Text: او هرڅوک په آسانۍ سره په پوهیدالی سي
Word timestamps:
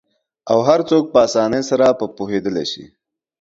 او 0.51 0.59
هرڅوک 0.67 1.05
په 1.13 1.17
آسانۍ 1.25 1.61
سره 1.69 1.85
په 1.99 2.05
پوهیدالی 2.17 2.65
سي 2.71 2.85